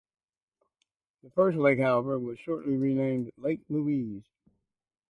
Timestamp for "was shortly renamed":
2.17-3.31